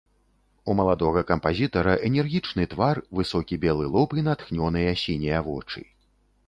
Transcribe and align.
У 0.71 0.75
маладога 0.79 1.21
кампазітара 1.31 1.93
энергічны 2.09 2.65
твар, 2.73 3.03
высокі 3.21 3.61
белы 3.67 3.85
лоб 3.97 4.09
і 4.23 4.27
натхнёныя 4.31 4.91
сінія 5.05 5.49
вочы. 5.53 5.81